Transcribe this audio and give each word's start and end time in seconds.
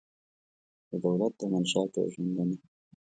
د 0.89 0.91
دولت 1.03 1.33
د 1.39 1.41
منشا 1.51 1.83
پېژندنه 1.93 2.55